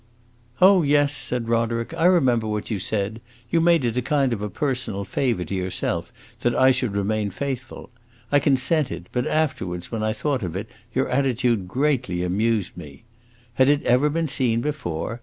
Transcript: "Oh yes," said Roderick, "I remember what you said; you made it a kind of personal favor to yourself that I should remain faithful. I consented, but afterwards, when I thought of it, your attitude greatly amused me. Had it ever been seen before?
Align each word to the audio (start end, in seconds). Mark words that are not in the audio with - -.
"Oh 0.59 0.81
yes," 0.81 1.13
said 1.15 1.47
Roderick, 1.47 1.93
"I 1.93 2.05
remember 2.05 2.47
what 2.47 2.71
you 2.71 2.79
said; 2.79 3.21
you 3.51 3.61
made 3.61 3.85
it 3.85 3.95
a 3.97 4.01
kind 4.01 4.33
of 4.33 4.51
personal 4.51 5.05
favor 5.05 5.45
to 5.45 5.53
yourself 5.53 6.11
that 6.39 6.55
I 6.55 6.71
should 6.71 6.95
remain 6.95 7.29
faithful. 7.29 7.91
I 8.31 8.39
consented, 8.39 9.09
but 9.11 9.27
afterwards, 9.27 9.91
when 9.91 10.01
I 10.01 10.13
thought 10.13 10.41
of 10.41 10.55
it, 10.55 10.67
your 10.91 11.07
attitude 11.07 11.67
greatly 11.67 12.23
amused 12.23 12.75
me. 12.75 13.03
Had 13.53 13.67
it 13.67 13.83
ever 13.85 14.09
been 14.09 14.27
seen 14.27 14.59
before? 14.61 15.19